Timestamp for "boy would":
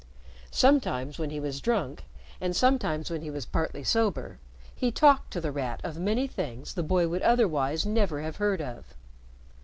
6.81-7.21